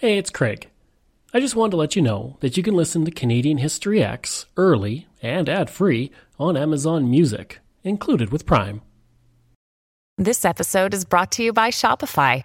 Hey, 0.00 0.16
it's 0.16 0.30
Craig. 0.30 0.70
I 1.34 1.40
just 1.40 1.54
wanted 1.54 1.72
to 1.72 1.76
let 1.76 1.94
you 1.94 2.00
know 2.00 2.38
that 2.40 2.56
you 2.56 2.62
can 2.62 2.72
listen 2.72 3.04
to 3.04 3.10
Canadian 3.10 3.58
History 3.58 4.02
X 4.02 4.46
early 4.56 5.06
and 5.20 5.46
ad 5.46 5.68
free 5.68 6.10
on 6.38 6.56
Amazon 6.56 7.10
Music, 7.10 7.58
included 7.84 8.30
with 8.30 8.46
Prime. 8.46 8.80
This 10.16 10.46
episode 10.46 10.94
is 10.94 11.04
brought 11.04 11.30
to 11.32 11.42
you 11.42 11.52
by 11.52 11.68
Shopify. 11.68 12.44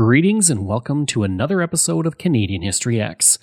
Greetings 0.00 0.48
and 0.48 0.64
welcome 0.64 1.04
to 1.04 1.24
another 1.24 1.60
episode 1.60 2.06
of 2.06 2.16
Canadian 2.16 2.62
History 2.62 2.98
X. 2.98 3.38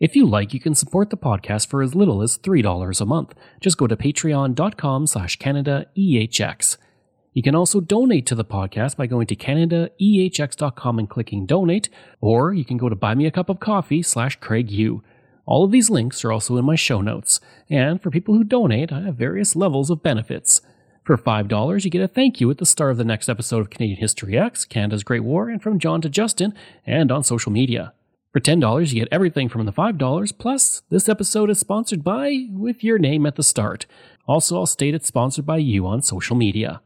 If 0.00 0.16
you 0.16 0.26
like, 0.26 0.52
you 0.52 0.58
can 0.58 0.74
support 0.74 1.10
the 1.10 1.16
podcast 1.16 1.68
for 1.68 1.82
as 1.82 1.94
little 1.94 2.20
as 2.20 2.36
$3 2.36 3.00
a 3.00 3.04
month. 3.06 3.32
Just 3.60 3.78
go 3.78 3.86
to 3.86 3.96
patreon.com 3.96 5.06
slash 5.06 5.38
CanadaEHX. 5.38 6.78
You 7.32 7.42
can 7.44 7.54
also 7.54 7.80
donate 7.80 8.26
to 8.26 8.34
the 8.34 8.44
podcast 8.44 8.96
by 8.96 9.06
going 9.06 9.28
to 9.28 9.36
CanadaEHX.com 9.36 10.98
and 10.98 11.08
clicking 11.08 11.46
donate, 11.46 11.88
or 12.20 12.52
you 12.52 12.64
can 12.64 12.76
go 12.76 12.88
to 12.88 12.96
buymeacupofcoffee 12.96 14.04
slash 14.04 14.40
CraigU. 14.40 15.00
All 15.46 15.62
of 15.62 15.70
these 15.70 15.90
links 15.90 16.24
are 16.24 16.32
also 16.32 16.56
in 16.56 16.64
my 16.64 16.74
show 16.74 17.02
notes. 17.02 17.38
And 17.70 18.02
for 18.02 18.10
people 18.10 18.34
who 18.34 18.42
donate, 18.42 18.90
I 18.90 19.02
have 19.02 19.14
various 19.14 19.54
levels 19.54 19.90
of 19.90 20.02
benefits. 20.02 20.60
For 21.04 21.18
$5, 21.18 21.84
you 21.84 21.90
get 21.90 22.00
a 22.00 22.08
thank 22.08 22.40
you 22.40 22.50
at 22.50 22.56
the 22.56 22.64
start 22.64 22.92
of 22.92 22.96
the 22.96 23.04
next 23.04 23.28
episode 23.28 23.60
of 23.60 23.68
Canadian 23.68 23.98
History 23.98 24.38
X, 24.38 24.64
Canada's 24.64 25.04
Great 25.04 25.20
War, 25.20 25.50
and 25.50 25.62
from 25.62 25.78
John 25.78 26.00
to 26.00 26.08
Justin, 26.08 26.54
and 26.86 27.12
on 27.12 27.22
social 27.22 27.52
media. 27.52 27.92
For 28.32 28.40
$10, 28.40 28.90
you 28.90 29.00
get 29.00 29.12
everything 29.12 29.50
from 29.50 29.66
the 29.66 29.72
$5, 29.72 30.38
plus 30.38 30.80
this 30.88 31.06
episode 31.06 31.50
is 31.50 31.60
sponsored 31.60 32.02
by, 32.02 32.46
with 32.50 32.82
your 32.82 32.98
name 32.98 33.26
at 33.26 33.36
the 33.36 33.42
start. 33.42 33.84
Also, 34.26 34.56
I'll 34.56 34.64
state 34.64 34.94
it's 34.94 35.06
sponsored 35.06 35.44
by 35.44 35.58
you 35.58 35.86
on 35.86 36.00
social 36.00 36.36
media. 36.36 36.80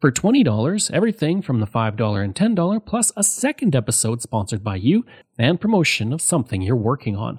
For 0.00 0.10
$20, 0.10 0.90
everything 0.90 1.40
from 1.40 1.60
the 1.60 1.66
$5 1.68 2.24
and 2.24 2.34
$10, 2.34 2.84
plus 2.84 3.12
a 3.16 3.22
second 3.22 3.76
episode 3.76 4.20
sponsored 4.22 4.64
by 4.64 4.74
you, 4.74 5.06
and 5.38 5.60
promotion 5.60 6.12
of 6.12 6.20
something 6.20 6.62
you're 6.62 6.74
working 6.74 7.16
on. 7.16 7.38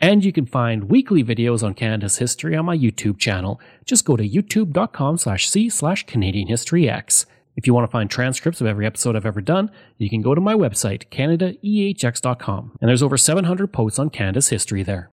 And 0.00 0.24
you 0.24 0.32
can 0.32 0.46
find 0.46 0.90
weekly 0.90 1.22
videos 1.22 1.62
on 1.62 1.74
Canada's 1.74 2.18
history 2.18 2.56
on 2.56 2.66
my 2.66 2.76
YouTube 2.76 3.18
channel. 3.18 3.60
Just 3.84 4.04
go 4.04 4.16
to 4.16 4.28
youtube.com 4.28 5.18
slash 5.18 5.48
c 5.48 5.68
slash 5.68 6.04
Canadian 6.06 6.48
History 6.48 6.88
X. 6.88 7.26
If 7.56 7.66
you 7.66 7.74
want 7.74 7.86
to 7.88 7.92
find 7.92 8.10
transcripts 8.10 8.60
of 8.60 8.66
every 8.66 8.84
episode 8.84 9.14
I've 9.14 9.26
ever 9.26 9.40
done, 9.40 9.70
you 9.96 10.10
can 10.10 10.22
go 10.22 10.34
to 10.34 10.40
my 10.40 10.54
website, 10.54 11.08
CanadaEHX.com, 11.10 12.78
and 12.80 12.88
there's 12.88 13.02
over 13.02 13.16
700 13.16 13.72
posts 13.72 13.98
on 13.98 14.10
Canada's 14.10 14.48
history 14.48 14.82
there. 14.82 15.10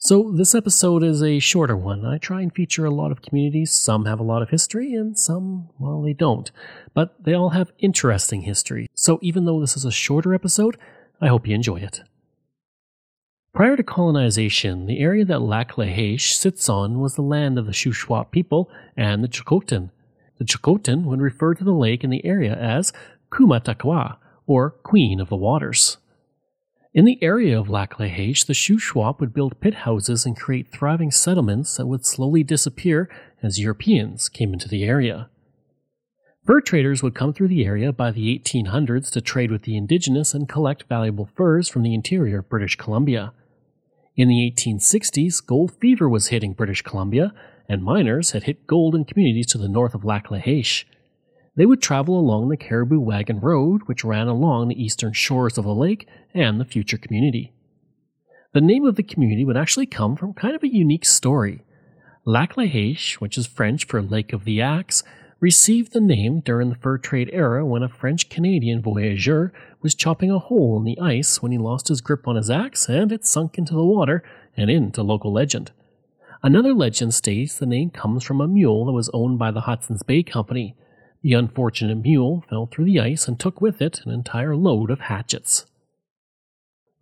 So, 0.00 0.32
this 0.34 0.54
episode 0.54 1.02
is 1.02 1.24
a 1.24 1.40
shorter 1.40 1.76
one. 1.76 2.06
I 2.06 2.18
try 2.18 2.40
and 2.40 2.54
feature 2.54 2.84
a 2.84 2.90
lot 2.90 3.10
of 3.10 3.20
communities. 3.20 3.72
Some 3.72 4.04
have 4.04 4.20
a 4.20 4.24
lot 4.24 4.42
of 4.42 4.50
history, 4.50 4.94
and 4.94 5.18
some, 5.18 5.70
well, 5.80 6.00
they 6.02 6.12
don't. 6.12 6.50
But 6.94 7.24
they 7.24 7.34
all 7.34 7.50
have 7.50 7.72
interesting 7.80 8.42
history. 8.42 8.86
So, 8.94 9.18
even 9.22 9.44
though 9.44 9.60
this 9.60 9.76
is 9.76 9.84
a 9.84 9.90
shorter 9.90 10.34
episode, 10.34 10.78
I 11.20 11.26
hope 11.26 11.48
you 11.48 11.54
enjoy 11.56 11.78
it. 11.78 12.02
Prior 13.54 13.76
to 13.76 13.82
colonization, 13.82 14.86
the 14.86 15.00
area 15.00 15.24
that 15.24 15.42
Lac 15.42 15.78
La 15.78 15.86
Hache 15.86 16.34
sits 16.34 16.68
on 16.68 17.00
was 17.00 17.14
the 17.14 17.22
land 17.22 17.58
of 17.58 17.66
the 17.66 17.72
Shuswap 17.72 18.30
people 18.30 18.70
and 18.96 19.24
the 19.24 19.28
Chilcotin. 19.28 19.90
The 20.38 20.44
Chilcotin 20.44 21.04
would 21.04 21.20
refer 21.20 21.54
to 21.54 21.64
the 21.64 21.72
lake 21.72 22.04
in 22.04 22.10
the 22.10 22.24
area 22.24 22.54
as 22.54 22.92
Kumatakwa, 23.32 24.18
or 24.46 24.70
Queen 24.70 25.18
of 25.18 25.28
the 25.28 25.36
Waters. 25.36 25.96
In 26.94 27.04
the 27.04 27.22
area 27.22 27.58
of 27.58 27.68
Lac 27.68 27.98
La 27.98 28.06
Hache, 28.06 28.44
the 28.44 28.54
Shuswap 28.54 29.18
would 29.20 29.34
build 29.34 29.60
pit 29.60 29.74
houses 29.74 30.24
and 30.24 30.36
create 30.36 30.68
thriving 30.68 31.10
settlements 31.10 31.76
that 31.76 31.86
would 31.86 32.06
slowly 32.06 32.42
disappear 32.42 33.10
as 33.42 33.60
Europeans 33.60 34.28
came 34.28 34.52
into 34.52 34.68
the 34.68 34.84
area. 34.84 35.28
Fur 36.48 36.62
traders 36.62 37.02
would 37.02 37.14
come 37.14 37.34
through 37.34 37.48
the 37.48 37.66
area 37.66 37.92
by 37.92 38.10
the 38.10 38.38
1800s 38.38 39.10
to 39.10 39.20
trade 39.20 39.50
with 39.50 39.64
the 39.64 39.76
indigenous 39.76 40.32
and 40.32 40.48
collect 40.48 40.84
valuable 40.88 41.28
furs 41.36 41.68
from 41.68 41.82
the 41.82 41.92
interior 41.92 42.38
of 42.38 42.48
British 42.48 42.74
Columbia. 42.74 43.34
In 44.16 44.28
the 44.28 44.50
1860s, 44.56 45.44
gold 45.44 45.72
fever 45.78 46.08
was 46.08 46.28
hitting 46.28 46.54
British 46.54 46.80
Columbia, 46.80 47.34
and 47.68 47.82
miners 47.84 48.30
had 48.30 48.44
hit 48.44 48.66
gold 48.66 48.94
in 48.94 49.04
communities 49.04 49.46
to 49.48 49.58
the 49.58 49.68
north 49.68 49.94
of 49.94 50.06
Lac 50.06 50.30
La 50.30 50.38
Hache. 50.38 50.86
They 51.54 51.66
would 51.66 51.82
travel 51.82 52.18
along 52.18 52.48
the 52.48 52.56
Cariboo 52.56 52.98
Wagon 52.98 53.40
Road, 53.40 53.82
which 53.84 54.02
ran 54.02 54.26
along 54.26 54.68
the 54.68 54.82
eastern 54.82 55.12
shores 55.12 55.58
of 55.58 55.66
the 55.66 55.74
lake 55.74 56.08
and 56.32 56.58
the 56.58 56.64
future 56.64 56.96
community. 56.96 57.52
The 58.54 58.62
name 58.62 58.86
of 58.86 58.96
the 58.96 59.02
community 59.02 59.44
would 59.44 59.58
actually 59.58 59.84
come 59.84 60.16
from 60.16 60.32
kind 60.32 60.54
of 60.54 60.62
a 60.62 60.74
unique 60.74 61.04
story. 61.04 61.60
Lac 62.24 62.56
La 62.56 62.64
Hache, 62.64 63.20
which 63.20 63.36
is 63.36 63.46
French 63.46 63.86
for 63.86 64.00
Lake 64.00 64.32
of 64.32 64.46
the 64.46 64.62
Axe, 64.62 65.02
received 65.40 65.92
the 65.92 66.00
name 66.00 66.40
during 66.40 66.68
the 66.68 66.74
fur 66.74 66.98
trade 66.98 67.30
era 67.32 67.64
when 67.64 67.82
a 67.82 67.88
French 67.88 68.28
Canadian 68.28 68.82
voyageur 68.82 69.52
was 69.80 69.94
chopping 69.94 70.30
a 70.30 70.38
hole 70.38 70.76
in 70.76 70.84
the 70.84 70.98
ice 70.98 71.40
when 71.40 71.52
he 71.52 71.58
lost 71.58 71.88
his 71.88 72.00
grip 72.00 72.26
on 72.26 72.36
his 72.36 72.50
axe 72.50 72.88
and 72.88 73.12
it 73.12 73.24
sunk 73.24 73.56
into 73.56 73.74
the 73.74 73.84
water 73.84 74.22
and 74.56 74.70
into 74.70 75.02
local 75.02 75.32
legend. 75.32 75.70
Another 76.42 76.74
legend 76.74 77.14
states 77.14 77.58
the 77.58 77.66
name 77.66 77.90
comes 77.90 78.24
from 78.24 78.40
a 78.40 78.48
mule 78.48 78.86
that 78.86 78.92
was 78.92 79.10
owned 79.12 79.38
by 79.38 79.50
the 79.50 79.62
Hudson's 79.62 80.02
Bay 80.02 80.22
Company. 80.22 80.76
The 81.22 81.32
unfortunate 81.32 81.96
mule 81.96 82.44
fell 82.48 82.66
through 82.66 82.84
the 82.86 83.00
ice 83.00 83.26
and 83.26 83.38
took 83.38 83.60
with 83.60 83.82
it 83.82 84.00
an 84.04 84.12
entire 84.12 84.54
load 84.54 84.90
of 84.90 85.00
hatchets. 85.00 85.66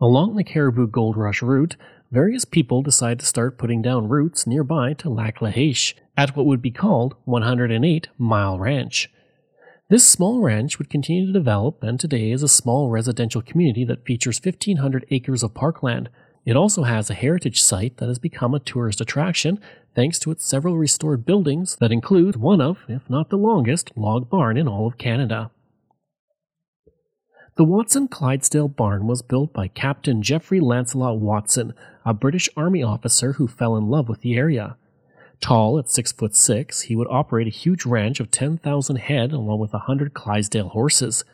Along 0.00 0.36
the 0.36 0.44
Cariboo 0.44 0.86
Gold 0.86 1.16
Rush 1.16 1.42
route, 1.42 1.76
various 2.16 2.46
people 2.46 2.80
decide 2.80 3.18
to 3.18 3.26
start 3.26 3.58
putting 3.58 3.82
down 3.82 4.08
roots 4.08 4.46
nearby 4.46 4.94
to 4.94 5.10
Lac 5.10 5.42
La 5.42 5.50
Hache 5.50 5.94
at 6.16 6.34
what 6.34 6.46
would 6.46 6.62
be 6.62 6.70
called 6.70 7.14
108 7.26 8.08
Mile 8.16 8.58
Ranch. 8.58 9.10
This 9.90 10.08
small 10.08 10.40
ranch 10.40 10.78
would 10.78 10.88
continue 10.88 11.26
to 11.26 11.32
develop 11.34 11.82
and 11.82 12.00
today 12.00 12.30
is 12.30 12.42
a 12.42 12.48
small 12.48 12.88
residential 12.88 13.42
community 13.42 13.84
that 13.84 14.06
features 14.06 14.40
1,500 14.42 15.04
acres 15.10 15.42
of 15.42 15.52
parkland. 15.52 16.08
It 16.46 16.56
also 16.56 16.84
has 16.84 17.10
a 17.10 17.14
heritage 17.14 17.60
site 17.60 17.98
that 17.98 18.08
has 18.08 18.18
become 18.18 18.54
a 18.54 18.60
tourist 18.60 19.02
attraction 19.02 19.60
thanks 19.94 20.18
to 20.20 20.30
its 20.30 20.46
several 20.46 20.78
restored 20.78 21.26
buildings 21.26 21.76
that 21.80 21.92
include 21.92 22.36
one 22.36 22.62
of, 22.62 22.78
if 22.88 23.10
not 23.10 23.28
the 23.28 23.36
longest, 23.36 23.92
log 23.94 24.30
barn 24.30 24.56
in 24.56 24.66
all 24.66 24.86
of 24.86 24.96
Canada. 24.96 25.50
The 27.56 27.64
Watson 27.64 28.08
Clydesdale 28.08 28.68
barn 28.68 29.06
was 29.06 29.22
built 29.22 29.54
by 29.54 29.68
Captain 29.68 30.20
Geoffrey 30.20 30.60
Lancelot 30.60 31.18
Watson, 31.20 31.72
a 32.04 32.12
British 32.12 32.50
Army 32.54 32.82
officer 32.82 33.32
who 33.32 33.48
fell 33.48 33.78
in 33.78 33.88
love 33.88 34.10
with 34.10 34.20
the 34.20 34.36
area. 34.36 34.76
Tall 35.40 35.78
at 35.78 35.88
six 35.88 36.12
foot 36.12 36.36
six, 36.36 36.82
he 36.82 36.94
would 36.94 37.08
operate 37.08 37.46
a 37.46 37.50
huge 37.50 37.86
ranch 37.86 38.20
of 38.20 38.30
10,000 38.30 38.96
head 38.96 39.32
along 39.32 39.58
with 39.58 39.72
a 39.72 39.78
hundred 39.78 40.12
Clydesdale 40.12 40.68
horses. 40.68 41.24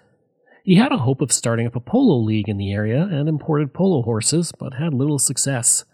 He 0.63 0.77
had 0.77 0.93
a 0.93 0.99
hope 0.99 1.21
of 1.21 1.33
starting 1.33 1.67
up 1.67 1.75
a 1.75 1.81
polo 1.81 2.19
league 2.19 2.49
in 2.49 2.57
the 2.57 2.73
area 2.73 3.03
and 3.03 3.29
imported 3.29 3.75
polo 3.75 4.03
horses, 4.03 4.53
but 4.57 4.75
had 4.75 4.95
little 4.95 5.19
success. 5.19 5.85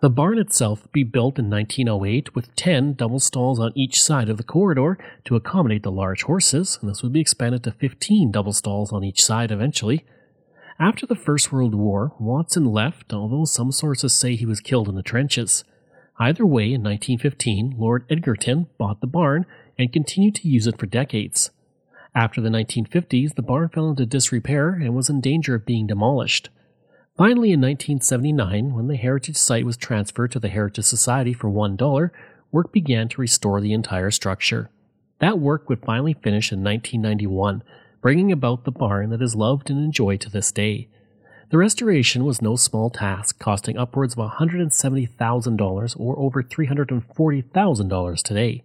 The 0.00 0.10
barn 0.10 0.38
itself 0.38 0.86
be 0.92 1.04
built 1.04 1.38
in 1.38 1.48
1908 1.48 2.34
with 2.34 2.54
10 2.54 2.94
double 2.94 3.18
stalls 3.18 3.58
on 3.58 3.72
each 3.74 4.02
side 4.02 4.28
of 4.28 4.36
the 4.36 4.42
corridor 4.42 4.98
to 5.24 5.36
accommodate 5.36 5.84
the 5.84 5.90
large 5.90 6.24
horses, 6.24 6.78
and 6.80 6.90
this 6.90 7.02
would 7.02 7.14
be 7.14 7.20
expanded 7.20 7.64
to 7.64 7.72
15 7.72 8.30
double 8.30 8.52
stalls 8.52 8.92
on 8.92 9.02
each 9.02 9.24
side 9.24 9.50
eventually. 9.50 10.04
After 10.78 11.06
the 11.06 11.14
First 11.14 11.50
World 11.50 11.74
War, 11.74 12.12
Watson 12.18 12.66
left, 12.66 13.14
although 13.14 13.46
some 13.46 13.72
sources 13.72 14.12
say 14.12 14.36
he 14.36 14.44
was 14.44 14.60
killed 14.60 14.90
in 14.90 14.96
the 14.96 15.02
trenches. 15.02 15.64
Either 16.18 16.44
way, 16.44 16.64
in 16.64 16.82
1915, 16.82 17.76
Lord 17.78 18.04
Edgerton 18.10 18.66
bought 18.76 19.00
the 19.00 19.06
barn 19.06 19.46
and 19.78 19.94
continued 19.94 20.34
to 20.34 20.48
use 20.48 20.66
it 20.66 20.78
for 20.78 20.84
decades. 20.84 21.50
After 22.14 22.42
the 22.42 22.50
1950s, 22.50 23.34
the 23.34 23.42
barn 23.42 23.70
fell 23.70 23.88
into 23.88 24.04
disrepair 24.04 24.74
and 24.74 24.94
was 24.94 25.08
in 25.08 25.22
danger 25.22 25.54
of 25.54 25.64
being 25.64 25.86
demolished. 25.86 26.50
Finally, 27.16 27.50
in 27.50 27.62
1979, 27.62 28.74
when 28.74 28.88
the 28.88 28.96
heritage 28.96 29.38
site 29.38 29.64
was 29.64 29.78
transferred 29.78 30.30
to 30.30 30.38
the 30.38 30.50
Heritage 30.50 30.84
Society 30.84 31.32
for 31.32 31.48
$1, 31.48 32.10
work 32.52 32.70
began 32.72 33.08
to 33.08 33.22
restore 33.22 33.58
the 33.58 33.72
entire 33.72 34.10
structure. 34.10 34.68
That 35.20 35.38
work 35.38 35.66
would 35.70 35.80
finally 35.82 36.12
finish 36.12 36.52
in 36.52 36.62
1991, 36.62 37.62
bringing 38.02 38.30
about 38.30 38.64
the 38.64 38.70
barn 38.70 39.08
that 39.10 39.22
is 39.22 39.34
loved 39.34 39.70
and 39.70 39.82
enjoyed 39.82 40.20
to 40.20 40.30
this 40.30 40.52
day. 40.52 40.88
The 41.48 41.56
restoration 41.56 42.26
was 42.26 42.42
no 42.42 42.54
small 42.54 42.90
task, 42.90 43.38
costing 43.38 43.78
upwards 43.78 44.12
of 44.12 44.30
$170,000 44.32 45.96
or 45.98 46.18
over 46.18 46.42
$340,000 46.42 48.22
today. 48.22 48.62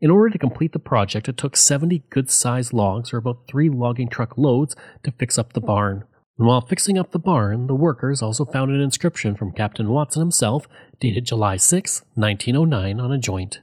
In 0.00 0.10
order 0.10 0.30
to 0.30 0.38
complete 0.38 0.72
the 0.72 0.78
project, 0.78 1.28
it 1.28 1.36
took 1.36 1.58
70 1.58 2.04
good 2.08 2.30
sized 2.30 2.72
logs, 2.72 3.12
or 3.12 3.18
about 3.18 3.46
three 3.46 3.68
logging 3.68 4.08
truck 4.08 4.38
loads, 4.38 4.74
to 5.02 5.10
fix 5.10 5.36
up 5.36 5.52
the 5.52 5.60
barn. 5.60 6.04
And 6.38 6.46
while 6.46 6.60
fixing 6.60 6.98
up 6.98 7.12
the 7.12 7.18
barn, 7.18 7.66
the 7.66 7.74
workers 7.74 8.20
also 8.20 8.44
found 8.44 8.70
an 8.70 8.80
inscription 8.80 9.36
from 9.36 9.52
Captain 9.52 9.88
Watson 9.88 10.20
himself, 10.20 10.68
dated 11.00 11.24
July 11.24 11.56
6, 11.56 12.02
1909, 12.14 13.00
on 13.00 13.12
a 13.12 13.18
joint. 13.18 13.60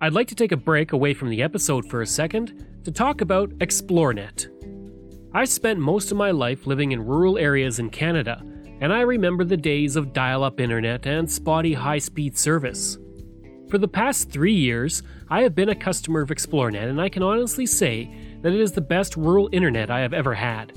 I'd 0.00 0.14
like 0.14 0.28
to 0.28 0.34
take 0.34 0.52
a 0.52 0.56
break 0.56 0.92
away 0.92 1.12
from 1.12 1.28
the 1.28 1.42
episode 1.42 1.84
for 1.84 2.00
a 2.00 2.06
second 2.06 2.66
to 2.84 2.90
talk 2.90 3.20
about 3.20 3.50
Xplornet. 3.58 4.48
I 5.34 5.44
spent 5.44 5.78
most 5.78 6.10
of 6.10 6.16
my 6.16 6.30
life 6.30 6.66
living 6.66 6.92
in 6.92 7.04
rural 7.04 7.36
areas 7.36 7.78
in 7.78 7.90
Canada, 7.90 8.42
and 8.80 8.94
I 8.94 9.02
remember 9.02 9.44
the 9.44 9.58
days 9.58 9.94
of 9.94 10.14
dial 10.14 10.42
up 10.42 10.58
internet 10.58 11.06
and 11.06 11.30
spotty 11.30 11.74
high 11.74 11.98
speed 11.98 12.38
service. 12.38 12.96
For 13.68 13.76
the 13.76 13.86
past 13.86 14.30
three 14.30 14.54
years, 14.54 15.02
I 15.28 15.42
have 15.42 15.54
been 15.54 15.68
a 15.68 15.74
customer 15.74 16.22
of 16.22 16.30
Xplornet, 16.30 16.88
and 16.88 16.98
I 16.98 17.10
can 17.10 17.22
honestly 17.22 17.66
say 17.66 18.10
that 18.40 18.54
it 18.54 18.60
is 18.60 18.72
the 18.72 18.80
best 18.80 19.18
rural 19.18 19.50
internet 19.52 19.90
I 19.90 20.00
have 20.00 20.14
ever 20.14 20.34
had. 20.34 20.72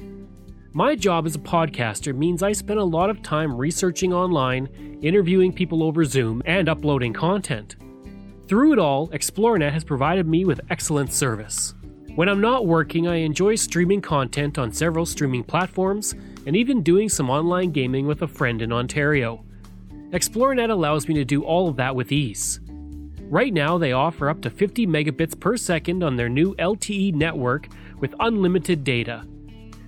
My 0.76 0.96
job 0.96 1.28
as 1.28 1.36
a 1.36 1.40
podcaster 1.40 2.16
means 2.16 2.42
I 2.42 2.52
spend 2.52 2.80
a 2.80 2.84
lot 2.84 3.12
of 3.12 3.22
time 3.22 3.56
researching 3.56 4.12
online, 4.12 5.00
interviewing 5.04 5.54
people 5.54 5.84
over 5.84 6.04
Zoom, 6.04 6.42
and 6.48 6.68
uploading 6.68 7.14
content. 7.14 7.76
Through 8.48 8.74
it 8.74 8.80
all, 8.80 9.10
Xplornet 9.10 9.72
has 9.72 9.84
provided 9.84 10.28
me 10.28 10.46
with 10.46 10.62
excellent 10.72 11.14
service. 11.14 11.76
When 12.16 12.28
I'm 12.28 12.42
not 12.42 12.66
working, 12.66 13.08
I 13.08 13.18
enjoy 13.18 13.54
streaming 13.54 14.02
content 14.02 14.58
on 14.58 14.72
several 14.72 15.06
streaming 15.06 15.44
platforms 15.44 16.16
and 16.48 16.56
even 16.56 16.82
doing 16.82 17.08
some 17.08 17.30
online 17.30 17.70
gaming 17.70 18.08
with 18.08 18.24
a 18.24 18.28
friend 18.28 18.60
in 18.60 18.74
Ontario. 18.74 19.46
Xplornet 20.10 20.72
allows 20.72 21.08
me 21.08 21.14
to 21.14 21.24
do 21.24 21.44
all 21.44 21.68
of 21.70 21.76
that 21.76 21.96
with 21.96 22.12
ease. 22.12 22.60
Right 23.30 23.54
now, 23.54 23.78
they 23.78 23.92
offer 23.92 24.28
up 24.28 24.42
to 24.42 24.50
50 24.50 24.88
megabits 24.88 25.40
per 25.40 25.56
second 25.56 26.02
on 26.02 26.16
their 26.16 26.30
new 26.30 26.56
LTE 26.56 27.14
network 27.14 27.68
with 28.00 28.16
unlimited 28.20 28.84
data. 28.84 29.24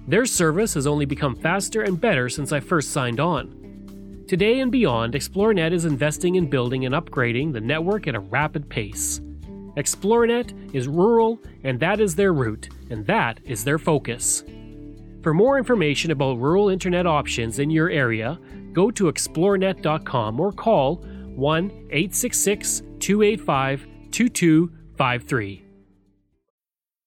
Their 0.07 0.25
service 0.25 0.75
has 0.75 0.85
only 0.85 1.05
become 1.05 1.35
faster 1.35 1.81
and 1.81 1.99
better 1.99 2.29
since 2.29 2.51
I 2.51 2.59
first 2.59 2.91
signed 2.91 3.19
on. 3.19 4.25
Today 4.27 4.59
and 4.59 4.71
beyond, 4.71 5.13
Xplornet 5.13 5.71
is 5.71 5.85
investing 5.85 6.35
in 6.35 6.49
building 6.49 6.85
and 6.85 6.93
upgrading 6.93 7.53
the 7.53 7.61
network 7.61 8.07
at 8.07 8.15
a 8.15 8.19
rapid 8.19 8.69
pace. 8.69 9.19
Xplornet 9.77 10.73
is 10.73 10.87
rural, 10.87 11.39
and 11.63 11.79
that 11.79 11.99
is 11.99 12.15
their 12.15 12.33
route, 12.33 12.69
and 12.89 13.05
that 13.07 13.39
is 13.43 13.63
their 13.63 13.77
focus. 13.77 14.43
For 15.21 15.33
more 15.33 15.57
information 15.57 16.11
about 16.11 16.39
rural 16.39 16.69
internet 16.69 17.07
options 17.07 17.59
in 17.59 17.69
your 17.71 17.89
area, 17.89 18.39
go 18.73 18.91
to 18.91 19.05
xplornet.com 19.05 20.39
or 20.39 20.51
call 20.51 20.97
1 21.35 21.65
866 21.89 22.81
285 22.99 23.87
2253. 24.11 25.64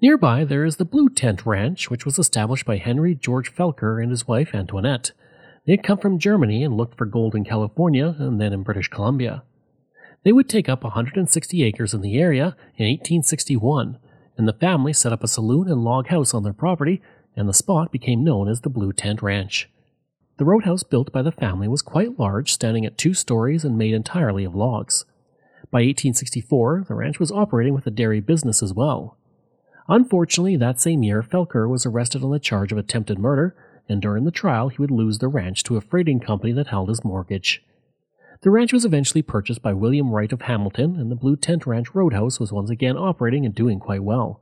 Nearby, 0.00 0.44
there 0.44 0.64
is 0.64 0.76
the 0.76 0.84
Blue 0.84 1.08
Tent 1.08 1.44
Ranch, 1.44 1.90
which 1.90 2.04
was 2.04 2.20
established 2.20 2.64
by 2.64 2.76
Henry 2.76 3.16
George 3.16 3.52
Felker 3.52 4.00
and 4.00 4.12
his 4.12 4.28
wife 4.28 4.54
Antoinette. 4.54 5.10
They 5.66 5.72
had 5.72 5.82
come 5.82 5.98
from 5.98 6.20
Germany 6.20 6.62
and 6.62 6.76
looked 6.76 6.96
for 6.96 7.04
gold 7.04 7.34
in 7.34 7.44
California 7.44 8.14
and 8.16 8.40
then 8.40 8.52
in 8.52 8.62
British 8.62 8.86
Columbia. 8.86 9.42
They 10.22 10.30
would 10.30 10.48
take 10.48 10.68
up 10.68 10.84
160 10.84 11.64
acres 11.64 11.94
in 11.94 12.00
the 12.00 12.16
area 12.16 12.56
in 12.76 12.86
1861, 12.86 13.98
and 14.36 14.46
the 14.46 14.52
family 14.52 14.92
set 14.92 15.12
up 15.12 15.24
a 15.24 15.28
saloon 15.28 15.68
and 15.68 15.82
log 15.82 16.06
house 16.08 16.32
on 16.32 16.44
their 16.44 16.52
property, 16.52 17.02
and 17.34 17.48
the 17.48 17.52
spot 17.52 17.90
became 17.90 18.22
known 18.22 18.48
as 18.48 18.60
the 18.60 18.70
Blue 18.70 18.92
Tent 18.92 19.20
Ranch. 19.20 19.68
The 20.36 20.44
roadhouse 20.44 20.84
built 20.84 21.10
by 21.10 21.22
the 21.22 21.32
family 21.32 21.66
was 21.66 21.82
quite 21.82 22.20
large, 22.20 22.52
standing 22.52 22.86
at 22.86 22.98
two 22.98 23.14
stories 23.14 23.64
and 23.64 23.76
made 23.76 23.94
entirely 23.94 24.44
of 24.44 24.54
logs. 24.54 25.04
By 25.72 25.78
1864, 25.78 26.84
the 26.86 26.94
ranch 26.94 27.18
was 27.18 27.32
operating 27.32 27.74
with 27.74 27.86
a 27.88 27.90
dairy 27.90 28.20
business 28.20 28.62
as 28.62 28.72
well. 28.72 29.17
Unfortunately, 29.88 30.56
that 30.56 30.80
same 30.80 31.02
year, 31.02 31.22
Felker 31.22 31.68
was 31.68 31.86
arrested 31.86 32.22
on 32.22 32.30
the 32.30 32.38
charge 32.38 32.72
of 32.72 32.78
attempted 32.78 33.18
murder, 33.18 33.56
and 33.88 34.02
during 34.02 34.24
the 34.24 34.30
trial, 34.30 34.68
he 34.68 34.76
would 34.78 34.90
lose 34.90 35.18
the 35.18 35.28
ranch 35.28 35.62
to 35.64 35.76
a 35.76 35.80
freighting 35.80 36.20
company 36.20 36.52
that 36.52 36.66
held 36.66 36.90
his 36.90 37.04
mortgage. 37.04 37.64
The 38.42 38.50
ranch 38.50 38.72
was 38.72 38.84
eventually 38.84 39.22
purchased 39.22 39.62
by 39.62 39.72
William 39.72 40.10
Wright 40.10 40.32
of 40.32 40.42
Hamilton, 40.42 40.96
and 40.96 41.10
the 41.10 41.16
Blue 41.16 41.36
Tent 41.36 41.66
Ranch 41.66 41.94
Roadhouse 41.94 42.38
was 42.38 42.52
once 42.52 42.70
again 42.70 42.96
operating 42.96 43.46
and 43.46 43.54
doing 43.54 43.80
quite 43.80 44.04
well. 44.04 44.40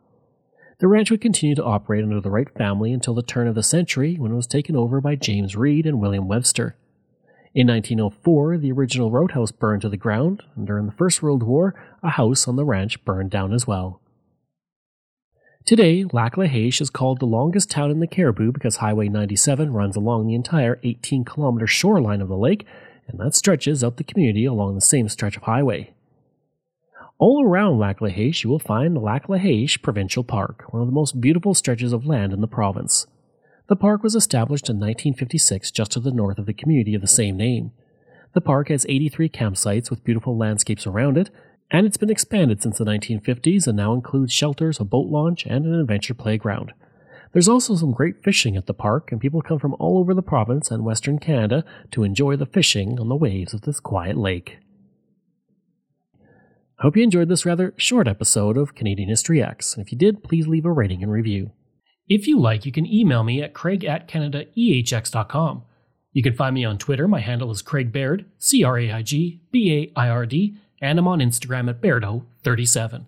The 0.79 0.88
ranch 0.88 1.11
would 1.11 1.23
continue 1.23 1.55
to 1.55 1.65
operate 1.65 2.03
under 2.03 2.21
the 2.21 2.29
Wright 2.29 2.50
family 2.59 2.93
until 2.93 3.15
the 3.15 3.23
turn 3.23 3.49
of 3.49 3.55
the 3.55 3.62
century 3.62 4.17
when 4.17 4.33
it 4.33 4.37
was 4.37 4.47
taken 4.47 4.76
over 4.76 5.00
by 5.00 5.15
James 5.15 5.57
Reed 5.57 5.87
and 5.87 6.00
William 6.00 6.29
Webster. 6.29 6.76
In 7.55 7.69
1904, 7.69 8.59
the 8.59 8.73
original 8.73 9.11
roadhouse 9.11 9.53
burned 9.53 9.81
to 9.83 9.88
the 9.88 9.97
ground, 9.97 10.43
and 10.55 10.67
during 10.67 10.85
the 10.85 10.93
First 10.93 11.23
World 11.23 11.43
War, 11.43 11.75
a 12.03 12.11
house 12.11 12.47
on 12.47 12.57
the 12.57 12.67
ranch 12.67 13.03
burned 13.07 13.31
down 13.31 13.55
as 13.55 13.67
well. 13.67 14.03
Today, 15.66 16.04
Lac 16.12 16.37
La 16.37 16.44
Hache 16.44 16.80
is 16.80 16.90
called 16.90 17.18
the 17.18 17.26
longest 17.26 17.68
town 17.68 17.90
in 17.90 17.99
the 17.99 18.06
Cariboo 18.06 18.52
because 18.52 18.76
Highway 18.76 19.08
97 19.08 19.73
runs 19.73 19.96
along 19.96 20.28
the 20.28 20.35
entire 20.37 20.78
18 20.85 21.25
kilometer 21.25 21.66
shoreline 21.66 22.23
of 22.23 22.28
the 22.28 22.37
lake, 22.37 22.64
and 23.08 23.18
that 23.18 23.35
stretches 23.35 23.82
out 23.82 23.96
the 23.96 24.04
community 24.04 24.44
along 24.44 24.76
the 24.76 24.80
same 24.80 25.08
stretch 25.08 25.37
of 25.37 25.42
highway. 25.42 25.92
All 27.18 27.44
around 27.44 27.80
Lac 27.80 28.00
La 28.00 28.11
Hache, 28.11 28.44
you 28.44 28.50
will 28.50 28.61
find 28.61 28.94
the 28.94 29.00
Lac 29.00 29.28
La 29.28 29.38
Hache 29.38 29.82
Provincial 29.82 30.23
Park, 30.23 30.73
one 30.73 30.82
of 30.82 30.87
the 30.87 30.94
most 30.94 31.20
beautiful 31.20 31.52
stretches 31.52 31.92
of 31.92 32.06
land 32.06 32.32
in 32.32 32.40
the 32.40 32.46
province. 32.46 33.08
The 33.66 33.75
park 33.75 34.04
was 34.04 34.14
established 34.14 34.68
in 34.68 34.76
1956 34.76 35.73
just 35.73 35.90
to 35.90 35.99
the 35.99 36.12
north 36.12 36.38
of 36.38 36.46
the 36.46 36.54
community 36.54 36.94
of 36.94 37.00
the 37.00 37.08
same 37.08 37.37
name. 37.37 37.73
The 38.35 38.40
park 38.40 38.68
has 38.68 38.87
83 38.88 39.30
campsites 39.30 39.90
with 39.90 40.04
beautiful 40.04 40.37
landscapes 40.37 40.87
around 40.87 41.18
it, 41.18 41.30
and 41.70 41.87
it's 41.87 41.96
been 41.96 42.11
expanded 42.11 42.62
since 42.62 42.78
the 42.78 42.85
1950s 42.85 43.66
and 43.66 43.76
now 43.76 43.92
includes 43.92 44.32
shelters, 44.32 44.78
a 44.78 44.85
boat 44.85 45.08
launch, 45.08 45.44
and 45.46 45.64
an 45.64 45.75
adventure 45.75 46.14
playground. 46.14 46.73
There's 47.32 47.49
also 47.49 47.75
some 47.75 47.92
great 47.92 48.23
fishing 48.23 48.56
at 48.56 48.66
the 48.66 48.75
park, 48.75 49.12
and 49.12 49.20
people 49.20 49.42
come 49.42 49.58
from 49.58 49.75
all 49.78 49.99
over 49.99 50.14
the 50.14 50.23
province 50.23 50.70
and 50.70 50.85
Western 50.85 51.18
Canada 51.18 51.64
to 51.90 52.02
enjoy 52.02 52.37
the 52.37 52.46
fishing 52.46 52.99
on 52.99 53.08
the 53.08 53.16
waves 53.16 53.52
of 53.52 53.62
this 53.62 53.80
quiet 53.80 54.16
lake. 54.16 54.58
I 56.78 56.82
hope 56.82 56.96
you 56.96 57.02
enjoyed 57.02 57.28
this 57.28 57.44
rather 57.46 57.75
short 57.76 58.06
episode 58.06 58.56
of 58.56 58.75
Canadian 58.75 59.08
History 59.08 59.42
X, 59.42 59.75
and 59.76 59.85
if 59.85 59.92
you 59.92 59.99
did, 59.99 60.23
please 60.23 60.46
leave 60.46 60.64
a 60.64 60.73
rating 60.73 61.02
and 61.02 61.11
review. 61.11 61.50
If 62.08 62.26
you 62.28 62.38
like, 62.38 62.64
you 62.64 62.73
can 62.73 62.87
email 62.87 63.25
me 63.25 63.42
at 63.42 63.54
craig 63.54 63.85
at 63.85 64.06
canadaehx.com. 64.08 65.62
You 66.12 66.23
can 66.23 66.35
find 66.35 66.54
me 66.54 66.64
on 66.64 66.78
Twitter. 66.78 67.08
My 67.08 67.20
handle 67.20 67.50
is 67.50 67.61
Craig 67.61 67.92
Baird, 67.92 68.25
C 68.38 68.62
R 68.62 68.78
A 68.78 68.92
I 68.92 69.02
G 69.02 69.40
B 69.50 69.92
A 69.96 70.00
I 70.00 70.08
R 70.08 70.25
D 70.25 70.56
and 70.80 70.99
I'm 70.99 71.09
on 71.09 71.21
Instagram 71.21 71.68
at 71.68 71.80
Bairdo37. 71.80 73.06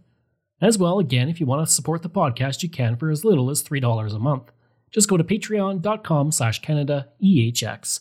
As 0.61 0.77
well, 0.77 0.99
again, 0.99 1.29
if 1.29 1.41
you 1.41 1.47
want 1.47 1.67
to 1.67 1.73
support 1.73 2.03
the 2.03 2.11
podcast, 2.11 2.63
you 2.63 2.69
can 2.69 2.97
for 2.97 3.11
as 3.11 3.25
little 3.25 3.51
as 3.51 3.63
$3 3.63 4.15
a 4.15 4.19
month. 4.19 4.51
Just 4.91 5.09
go 5.09 5.17
to 5.17 5.25
patreon.com 5.25 6.33
slash 6.33 6.61
CanadaEHX. 6.63 8.01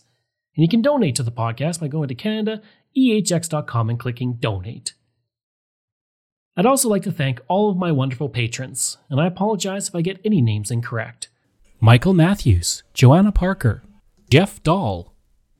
And 0.55 0.63
you 0.63 0.67
can 0.67 0.81
donate 0.81 1.15
to 1.15 1.23
the 1.23 1.31
podcast 1.31 1.79
by 1.79 1.87
going 1.87 2.07
to 2.07 2.15
CanadaEHX.com 2.15 3.89
and 3.89 3.99
clicking 3.99 4.33
donate. 4.33 4.93
I'd 6.55 6.65
also 6.65 6.89
like 6.89 7.03
to 7.03 7.11
thank 7.11 7.39
all 7.47 7.69
of 7.69 7.77
my 7.77 7.91
wonderful 7.91 8.29
patrons, 8.29 8.97
and 9.11 9.21
I 9.21 9.27
apologize 9.27 9.87
if 9.87 9.93
I 9.93 10.01
get 10.01 10.19
any 10.25 10.41
names 10.41 10.71
incorrect. 10.71 11.29
Michael 11.79 12.15
Matthews, 12.15 12.81
Joanna 12.95 13.31
Parker, 13.31 13.83
Jeff 14.31 14.63
Dahl, 14.63 15.13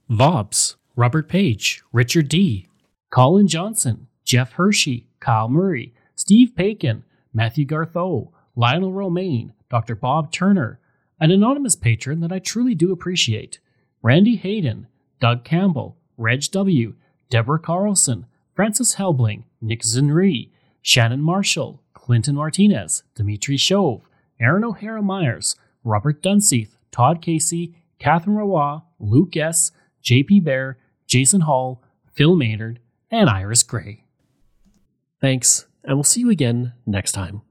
Vobs, 0.10 0.76
Robert 0.96 1.30
Page, 1.30 1.84
Richard 1.94 2.28
D., 2.28 2.67
Colin 3.10 3.48
Johnson, 3.48 4.08
Jeff 4.26 4.54
Hershey, 4.54 5.08
Kyle 5.20 5.48
Murray, 5.48 5.94
Steve 6.16 6.52
Paikin, 6.56 7.04
Matthew 7.34 7.66
Gartho, 7.66 8.32
Lionel 8.56 8.92
Romaine, 8.92 9.54
Dr. 9.70 9.96
Bob 9.96 10.32
Turner, 10.32 10.80
an 11.20 11.32
anonymous 11.32 11.76
patron 11.76 12.20
that 12.20 12.32
I 12.32 12.40
truly 12.40 12.76
do 12.76 12.92
appreciate, 12.92 13.60
Randy 14.02 14.36
Hayden, 14.36 14.88
Doug 15.20 15.44
Campbell, 15.44 15.98
Reg 16.18 16.44
W., 16.52 16.96
Deborah 17.30 17.60
Carlson, 17.60 18.26
Francis 18.56 18.96
Helbling, 18.96 19.44
Nick 19.62 19.82
Zinri, 19.82 20.50
Shannon 20.82 21.22
Marshall, 21.22 21.82
Clinton 21.94 22.36
Martinez, 22.36 23.04
Dimitri 23.16 23.58
Shove, 23.58 24.08
Aaron 24.40 24.64
O'Hara 24.64 25.02
Myers, 25.02 25.56
Robert 25.84 26.22
Dunseith, 26.22 26.78
Todd 26.92 27.22
Casey, 27.22 27.76
Catherine 28.00 28.38
Rawa, 28.38 28.84
Luke 29.00 29.36
S., 29.36 29.72
JP 30.04 30.44
Bear, 30.44 30.78
Jason 31.08 31.42
Hall, 31.42 31.84
Phil 32.14 32.36
Maynard, 32.36 32.80
and 33.12 33.30
Iris 33.30 33.64
Gray. 33.64 34.04
Thanks, 35.20 35.66
and 35.84 35.96
we'll 35.96 36.04
see 36.04 36.22
you 36.22 36.30
again 36.30 36.74
next 36.86 37.14
time. 37.14 37.42